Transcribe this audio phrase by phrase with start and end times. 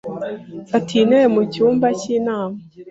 [0.69, 2.57] Fata iyi ntebe mucyumba cy'inama.